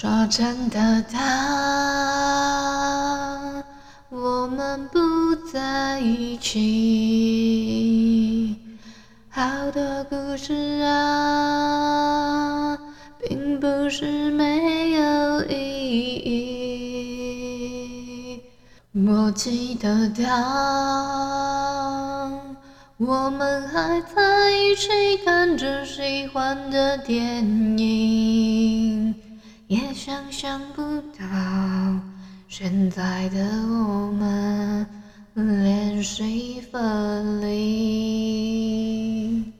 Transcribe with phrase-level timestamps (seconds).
[0.00, 1.18] 说真的，他，
[4.10, 5.00] 我们不
[5.52, 8.54] 在一起。
[9.28, 12.78] 好多故事啊，
[13.28, 18.40] 并不是没有意义。
[19.04, 20.30] 我记得他，
[22.98, 27.44] 我们还在一起看着喜欢的电
[27.76, 29.12] 影。
[29.68, 32.00] 也想象不到，
[32.48, 34.86] 现在的我们
[35.34, 39.52] 连戏分离。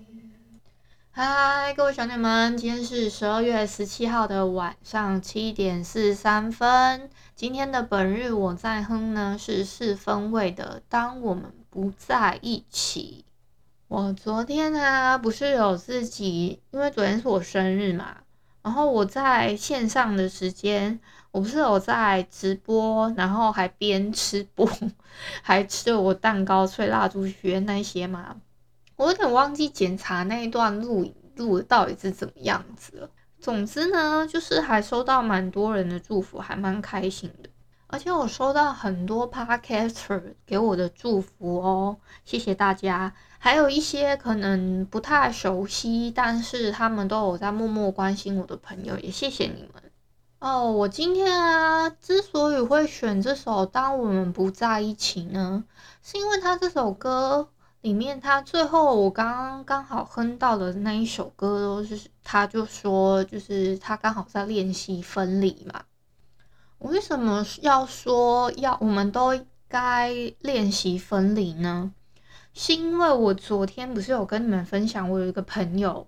[1.10, 7.10] 嗨，各位小鸟们，今天是十二月十七号的晚上七点四三分。
[7.36, 13.26] 今天的本日我在哼呢，是四分卫的《当我们不在一起》。
[13.88, 18.16] 我昨天啊，不是有自己，因为昨天是我生日嘛。
[18.68, 24.68] 然后我在线上的时间，我不是有在直播，然后还边吃播，
[25.40, 28.36] 还吃我蛋糕、吹蜡烛、学那些嘛。
[28.96, 33.10] 我有点忘记检查那一段录影录的到底是怎么样子了。
[33.40, 37.47] 总之呢，就是还收到蛮多人的祝福，还蛮开心的。
[37.90, 43.14] 而且我收到很多 Podcaster 给我的祝福哦，谢谢大家。
[43.38, 49.82] 还有一些可能不太熟悉，但是他们都有在默默关心我的朋友，也谢谢你们
[50.40, 50.70] 哦。
[50.70, 55.64] 我今天啊，之所以会选这首《当我们不在一起》呢，
[56.02, 57.48] 是因为他这首歌
[57.80, 65.84] 里面，他最后我刚刚刚好哼到的那一首歌，都是他就说，就是他刚好在练习分离嘛。
[66.78, 71.92] 我为什么要说要我们都该练习分离呢？
[72.54, 76.06] 是因为我昨天不是有跟你们分享，我有一个朋友，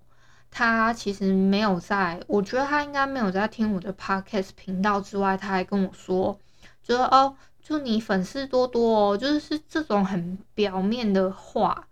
[0.48, 6.38] 他其实没有在，我觉得他应该没有在听我的 podcast 频道之外，他还跟我说，
[6.84, 11.88] 觉得哦，祝你粉丝多多哦，就是这种很表面的话，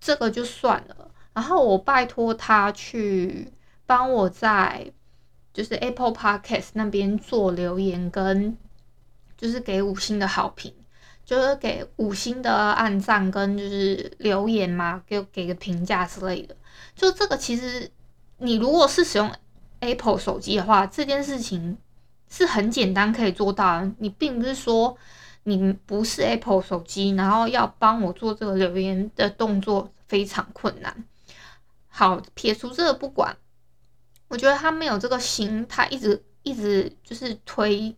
[0.00, 1.12] 这个就算了。
[1.34, 3.52] 然后我拜托他去
[3.86, 4.92] 帮我在。
[5.56, 8.54] 就是 Apple Podcast 那边做留言跟，
[9.38, 10.70] 就是给五星的好评，
[11.24, 16.54] 就是给五星的按赞跟就是留言嘛，给给个评价之类的。
[16.94, 17.90] 就这个其实
[18.36, 19.32] 你如果是使用
[19.80, 21.78] Apple 手机的话，这件事情
[22.28, 23.90] 是很简单可以做到的。
[23.96, 24.94] 你并不是说
[25.44, 31.04] 你不是 Apple 手机，然后要帮我做这个留言的动作非常困难。
[31.88, 33.34] 好，撇除这个不管。
[34.28, 37.94] 我觉得他没有这个心，他一直一直就是推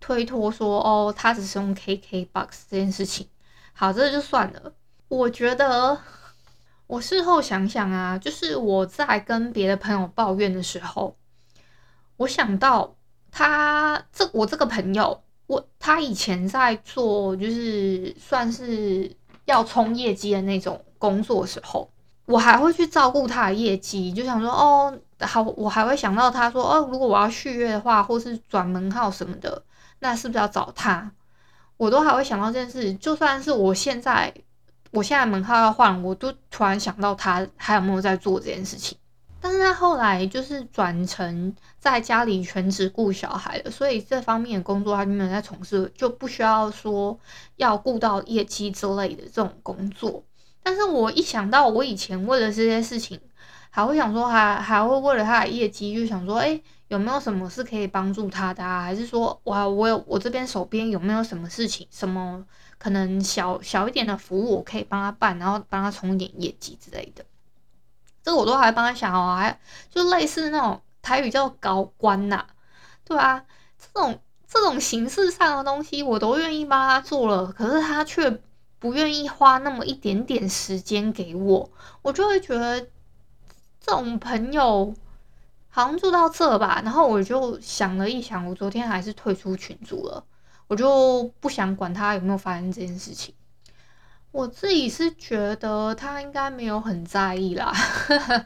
[0.00, 3.28] 推脱说哦，他只是用 KKBOX 这件事情。
[3.72, 4.72] 好，这就算了。
[5.08, 6.00] 我觉得
[6.86, 11.16] 我事后想想啊，就是我在跟别的朋友抱怨的时候，
[12.16, 12.96] 我想到
[13.30, 19.14] 他这我这个朋友，我他以前在做就是算是
[19.44, 21.90] 要冲业绩的那种工作时候，
[22.26, 24.96] 我还会去照顾他的业绩，就想说哦。
[25.20, 29.62] 好，我还会想到他说，哦，如果我要续约的话，或是转门号什么的，
[30.00, 31.10] 那是不是要找他？
[31.78, 32.92] 我都还会想到这件事。
[32.96, 34.30] 就算是我现在，
[34.90, 38.98] 我现在门号要换，我都突然想到他还有没有在做这件事情。
[39.40, 47.18] 但是他后来就是转成在家里全职顾小孩了，所以这方面的工作他就没有在从事，就不需要说
[47.56, 50.22] 要顾到业绩之类的这种工作。
[50.66, 53.20] 但是我一想到我以前为了这些事情。
[53.70, 56.58] 还会想说还，还会为了他的业绩，就想说，哎、
[56.88, 58.80] 有没有什么是可以帮助他的啊？
[58.82, 62.42] 还是说，我我有我这边手边有没有什么事情，什么
[62.78, 67.22] 可能小小一点的服务，我可以帮他办，然后帮他冲一点业绩之类的。
[68.24, 72.46] 这个我都还帮他想哦，还就类似那种台语叫高官呐、
[73.04, 73.44] 对啊，
[73.78, 74.18] 这种
[74.48, 78.40] 这种形式上的东西，我都愿意帮他做了，可是他却
[78.78, 81.70] 不愿意花那么一点点时间给我，
[82.02, 82.86] 我就会觉得。
[83.78, 84.92] 这种朋友
[85.68, 90.24] 好像做到这吧，然后我就想了一想，我昨天还是退出群组了，
[90.66, 93.32] 我就不想管他有没有发生这件事情。
[94.32, 97.72] 我自己是觉得他应该没有很在意啦。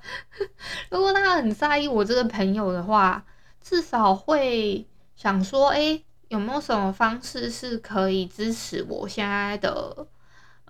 [0.91, 3.25] 如果他很在意我这个朋友的话，
[3.63, 4.87] 至少会
[5.17, 10.07] 想说，哎，有没有什么方式是可以支持我现在的，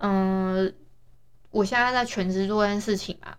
[0.01, 0.73] 嗯，
[1.51, 3.35] 我现在在全职做这件事情嘛？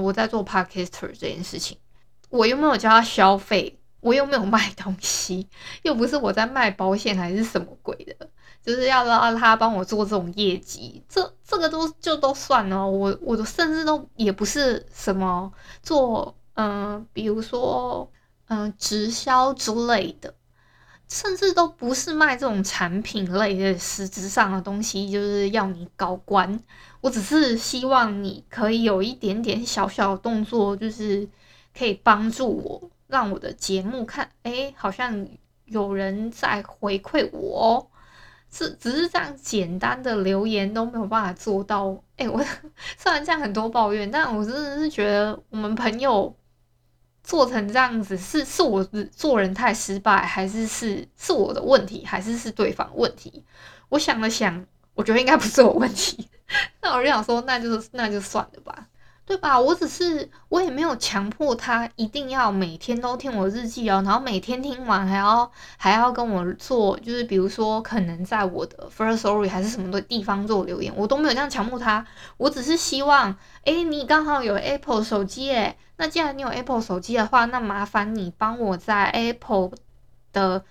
[0.00, 1.76] 我在做 Podcaster 这件事情，
[2.30, 5.48] 我又没有叫他消费，我又没有卖东西，
[5.82, 8.28] 又不是我在卖保险还是什么鬼的。
[8.64, 12.86] 就是要让他帮我做这种业绩，这这个都就都算了。
[12.86, 18.08] 我我都甚至都也不是什么做，嗯、比如说
[18.46, 20.32] 嗯、直销之类的，
[21.12, 26.58] 甚至都不是卖这种产品类的实质上的东西，就是要你搞官。
[27.02, 31.28] 我只是希望你可以有一点点小小的动作，就是
[31.76, 35.28] 可以帮助我，让我的节目看，哎，好像
[35.66, 37.86] 有人在回馈我哦。
[38.50, 42.02] 是，只是这样简单的留言都没有办法做到。
[42.16, 42.42] 哎、我
[42.96, 46.34] 虽然这样很多抱怨，但我真的是觉得我们朋友
[47.32, 53.42] 做成这样子，是是我做人太失败，还是是是我的问题，还是是对方问题？
[53.88, 54.62] 我想了想，
[54.92, 56.28] 我觉得应该不是我问题。
[56.82, 58.86] 那我就想说，那就是那就算了吧。
[59.32, 59.58] 对吧？
[59.58, 72.06] 我只是我也没有强迫他一定要每天都听我日记哦，然后每天听完还要还要跟我做，就是比如说可能在我的 First Story 还是什么的地方做留言，我都没有这样强迫他。
[72.36, 73.34] 我只是希望，
[73.64, 79.70] 诶，你刚好有 Apple 手机诶，那既然你有 Apple 手机的话，那麻烦你帮我在 Apple
[80.34, 80.62] 的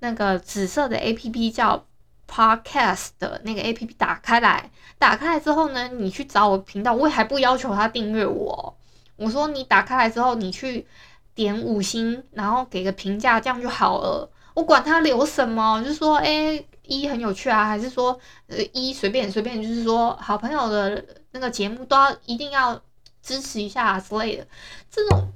[0.00, 1.86] 那个紫色的 APP 叫。
[2.30, 8.76] Podcast 的那个 APP 打开来，打开来之后呢，你去找我频道，我也还不要求他订阅我。
[9.16, 10.86] 我说你打开来之后，你去
[11.34, 14.30] 点五星，然后给个评价，这样就好了。
[14.54, 22.80] 我管他留什么，就是说，诶，一很有趣啊，还是说，呃，一随便随便，就是说，好朋友的那个节目都要一定要
[23.22, 24.46] 支持一下之类的。
[24.88, 25.32] 这种，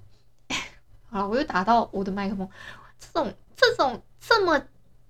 [1.11, 2.49] 好，我又打到我的麦克风，
[3.01, 4.63] 这种这种这么。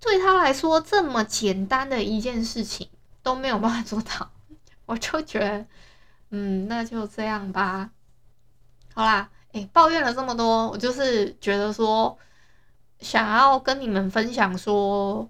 [0.05, 2.87] 对他来说，这么简单的一件事情
[3.23, 4.31] 都没有办法做到，
[4.85, 5.67] 我就觉得，
[6.29, 7.91] 嗯，那就这样吧。
[8.93, 12.19] 好啦，诶，抱怨了这么多，我就是觉得说，
[13.01, 15.27] 想要跟你们分享说，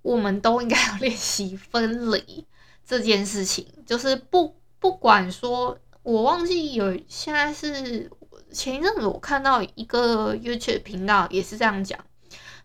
[0.00, 2.46] 我们都应该要练习分离
[2.86, 3.66] 这件事情。
[3.84, 8.10] 就是不不管说，我忘记有现在是
[8.50, 11.98] 前一阵子我看到一个 YouTube 频道也是这样讲。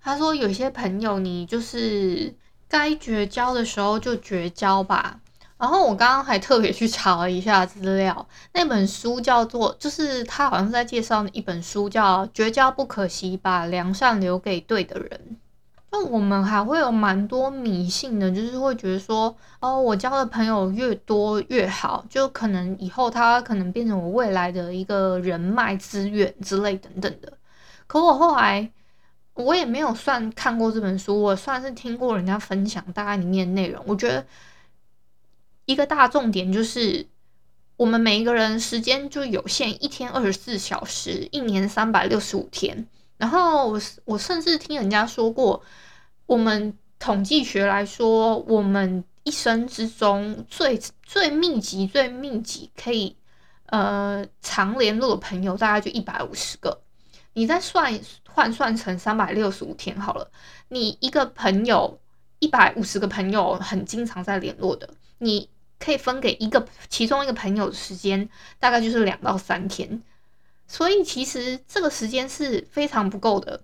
[0.10, 2.34] 他说：“有些朋友，你就是
[2.68, 5.20] 该绝交的时候就绝交吧。”
[5.60, 15.22] 然后我刚刚还特别去查了一下资料，那本书叫做，就是他好像是在介绍一本书，叫《绝交不可惜，把良善留给对的人》。
[15.92, 27.32] 那我们还会有蛮多迷信的，就是会觉得说，哦，我交的朋友越多越好，就可能以后他可能变成我未来的一个人脉资源之类等等的。
[27.86, 28.72] 可我后来。
[29.44, 33.82] 我也没有算看过这本书，我算是听过人家分享大概里面的内容。
[33.88, 34.26] 我觉得
[35.66, 37.08] 一个大重点就是，
[37.78, 42.86] 我们每一个人时间就有限，一天二十四小时，一年三百六十五天。
[43.18, 45.64] 然后我我甚至听人家说过，
[46.26, 53.16] 我们统计学来说，我们一生之中最最密集、最密集可以
[53.68, 56.82] 呃常联络的朋友，大概就一百五十个。
[57.40, 60.30] 你再算换算成三百六十五天好了，
[60.68, 61.98] 你一个朋友
[62.40, 68.30] 一百五十个朋友很经常在联络的，你可以分给一个其中一个朋友的时间
[68.60, 70.04] 大概就是两到三天，
[70.68, 73.64] 所以其实这个时间是非常不够的，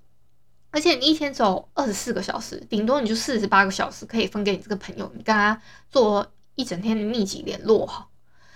[0.71, 8.07] 而且你一天走二十四个小时，顶多你就四十八个小时可以分给你这个朋友，你跟他做一整天的密集联络哈，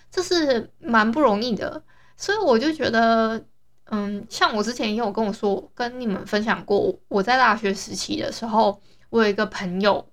[0.10, 1.84] 这是蛮不容易的，
[2.16, 3.46] 所以我就觉得。
[3.91, 8.79] 嗯，像我之前也有跟我说，跟你们分享过，我在大学时期的时候，
[9.10, 10.08] 我有一个朋友，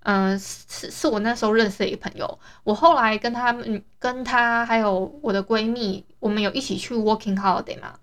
[0.00, 2.38] 嗯，是是我那时候认识的一个朋友。
[2.62, 7.94] 我后来跟他们、跟他还有我的闺蜜，我们有一起去 working holiday 嘛。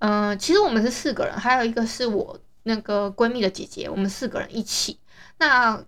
[0.00, 4.98] 嗯，其实我们是四个人，还有一个是我那个闺蜜的姐姐，我们四个人一起。
[5.38, 5.80] 那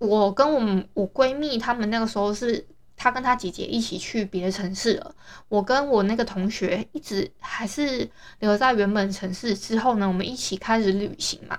[0.00, 2.66] 我跟我们我闺蜜她们那个时候是。
[2.96, 5.14] 他跟他姐姐一起去别的城市了。
[5.48, 9.54] 我跟我那个同学一直还是留在原本城市。
[9.54, 11.58] 之后呢，我们一起开始旅行嘛。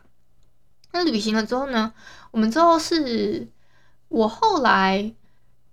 [0.91, 1.93] 那旅行了之后呢，
[2.31, 3.47] 我们之后是，
[4.07, 5.13] 我后来，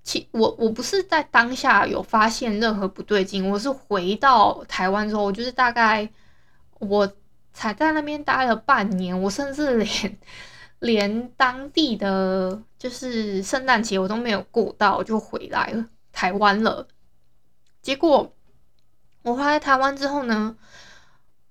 [0.03, 6.09] 其我我不是在当下有发现任何不对劲，我是回到台湾之后，我就是大概
[6.79, 7.11] 我
[7.53, 10.19] 才在那边待了半年，我甚至连。
[10.81, 15.87] 连当地的就是圣诞节我都没有过到，就回来了。
[16.13, 16.87] 台湾了。
[17.81, 18.35] 结果
[19.23, 20.55] 我回来台湾之后呢，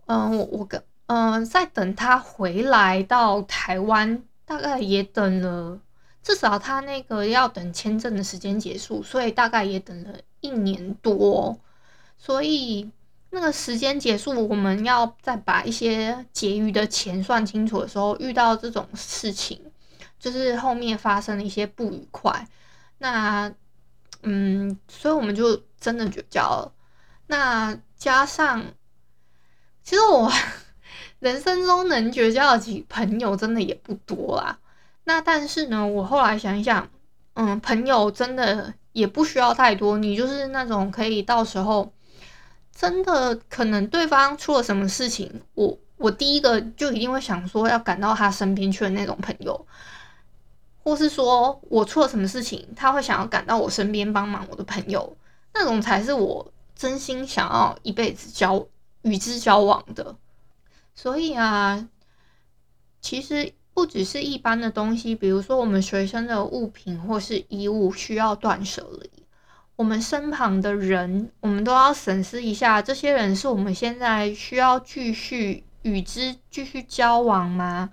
[0.05, 5.79] 嗯、我我跟嗯、呃，在等他回来到台湾，大概也等了
[6.21, 11.59] 至少他那个要等签证的时间结束，所以大概也等了一年多。
[12.15, 12.91] 所以
[13.31, 19.59] 那个时间结束，我们要再把一些结余的钱算清楚的时候，遇到这种事情，
[20.23, 22.47] 就是后面发生了一些不愉快。
[22.99, 23.53] 那
[24.21, 26.71] 嗯，所以我们就真的绝交了。
[27.27, 28.63] 那加上，
[29.83, 30.31] 其实我
[31.19, 34.57] 人生中能绝交的几朋友真的也不多啦。
[35.03, 36.89] 那但是呢，我后来想一想，
[37.33, 41.91] 嗯，朋友真的也不需要太多，你就是那种可以到时候
[42.73, 49.67] 真的可能对方出了什么事情，我我第一个就一定会想说要赶到他身边去的那种朋友，
[50.83, 55.17] 或是说我出了什么事情，他会想要赶到我身边帮忙我的朋友，
[55.53, 58.67] 那种才是我真心想要一辈子交
[59.01, 60.15] 与之交往的。
[60.93, 61.89] 所以啊，
[63.01, 63.53] 其实。
[63.75, 69.09] 不只是一般的东西，比如说我们随身的物品或是衣物需要断舍离，
[69.75, 77.89] 我们身旁的人，我们都要审视一下，这些人是我们现在需要继续与之继续交往吗？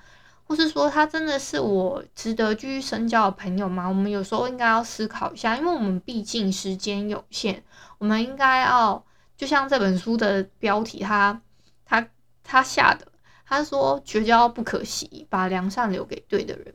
[0.51, 3.87] 或是说他真的是我值得继续深交的朋友吗？
[3.87, 7.63] 我们有时候应该要思考一下，因为我们毕竟时间有限，
[7.99, 11.41] 我们应该要就像这本书的标题他，
[11.85, 12.11] 他他
[12.43, 13.07] 他下的。
[13.47, 16.75] 他说：“绝交不可惜，把良善留给对的人。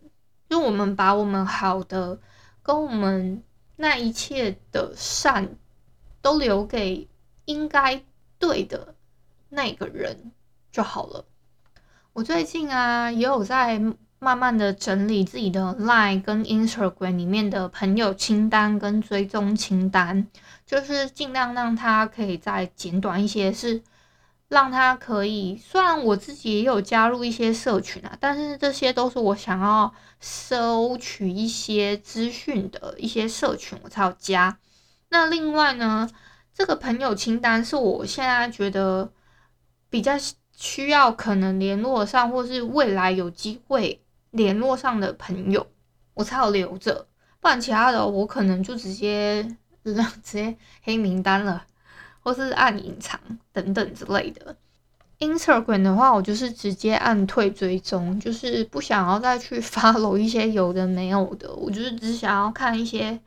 [0.50, 2.18] 就我们把我们好的，
[2.64, 3.44] 跟我们
[3.76, 5.58] 那一切的善，
[6.22, 7.10] 都留给
[7.44, 8.02] 应该
[8.40, 8.96] 对的
[9.50, 10.32] 那个人
[10.72, 11.26] 就好了。”
[12.16, 13.78] 我最近啊，也有在
[14.20, 20.26] 慢慢的整理自己的 Line 跟 Instagram 里面的朋友清单跟追踪清单，
[20.66, 23.84] 就是尽量让它可以再简短一些，是。
[24.48, 34.56] 让他可以，虽然我自己也有加入一些社群啊，但是这些都是我想要收取一些资讯的一些社群，我才有加。
[35.10, 36.08] 那另外呢，
[36.54, 39.12] 这个朋友清单是我现在觉得
[39.90, 40.14] 比较
[40.56, 45.68] 需要可能联络上，或是未来有机会联络上的朋友，
[46.14, 47.08] 我才有留着。
[47.40, 49.44] 不然其他的我可能就直接
[49.84, 51.66] 直接黑名单了。
[52.26, 53.20] 或是按隐藏
[53.54, 54.56] 等等之类的。
[55.20, 61.54] Instagram 的话，我就是直接按退追踪，就是不想要再去 follow 一些有的没有的。
[61.54, 63.20] 我就是只想要看一些，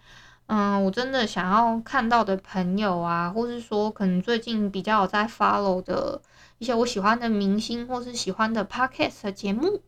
[0.46, 6.20] 嗯，我真的想要看到的朋友啊，或是说可能最近比较在 follow 的
[6.58, 9.80] 一些我喜欢的明星，或是喜欢的 podcast 的节目。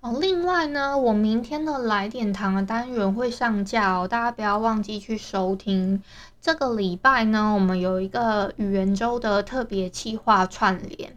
[0.00, 6.02] 哦，另外呢，我明天的来点糖的单元会上架哦，大家不要忘记去收听。
[6.40, 11.16] 这个礼拜呢，我们有一个语言周的特别企划串联，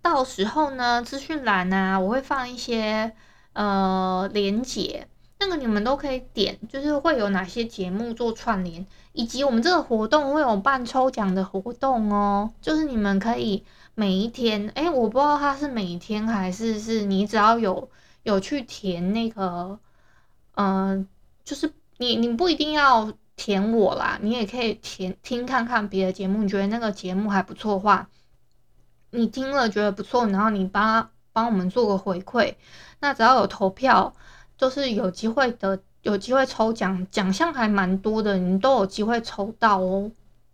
[0.00, 3.12] 到时候呢，资讯栏啊，我会放一些
[3.54, 5.08] 呃连结，
[5.40, 13.64] 那个你们都可以点，就是会有哪些节目做串联，以及我们这个活动会有办抽奖的活动哦，就是你们可以。
[13.94, 17.90] 每一天，诶，我不知道他是每一天还是是你只要有
[18.22, 19.78] 有去填那个，
[20.54, 21.06] 嗯、
[21.44, 28.08] 就是你你不一定要填我啦，你也可以填听看看别的节目，你觉得那个节目还不错的话，
[29.10, 32.54] 你听了觉得不错，然后你帮帮我们做个回馈，
[33.00, 34.14] 那只要有投票，
[34.56, 40.10] 就是有机会的，有机会抽奖，奖项还蛮多的，你都有机会抽到哦。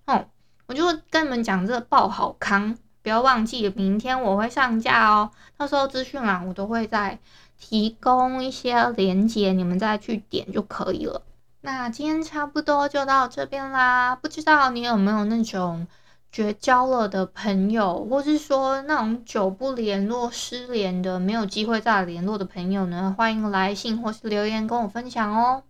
[0.06, 0.26] 哦，
[0.66, 2.76] 我就跟你们讲这个爆好康。
[3.06, 5.30] 不要忘记，明天我会上架哦。
[5.56, 7.20] 到时候资讯栏我都会再
[7.56, 11.22] 提供一些链接，你们再去点就可以了。
[11.60, 14.16] 那今天差不多就到这边啦。
[14.16, 15.86] 不知道你有没有那种
[16.32, 23.14] 绝交了的朋友，或是说那种久不联络、失联的、没有机会再联络的朋友呢？
[23.16, 25.62] 欢迎来信或是留言跟我分享哦。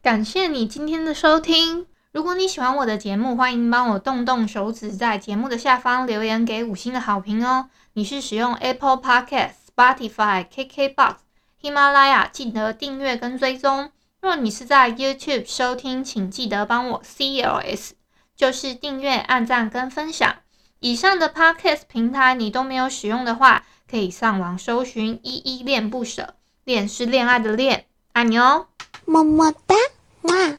[0.00, 1.84] 感谢你今天的收听。
[2.12, 7.70] 如果你喜欢我的节目，欢迎帮我动动手指，在节目的下方留言给五星的好评哦。
[7.92, 11.14] 你是使用 Apple Podcast、Spotify、KKBox、
[11.62, 13.92] 喜马拉雅，记得订阅跟追踪。
[14.20, 17.92] 若你是在 YouTube 收听，请记得帮我 CLS，
[18.34, 20.34] 就是订阅、按赞跟分享。
[20.80, 28.66] 以上的 Podcast 平台你都没有使用的话，可以上网搜寻“依依恋不舍”，恋是恋爱的恋，爱你哦，
[29.04, 29.76] 么么哒，
[30.22, 30.58] 哇。